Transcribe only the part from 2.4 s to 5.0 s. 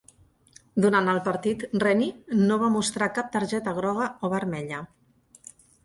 no va mostrar cap targeta groga o vermella.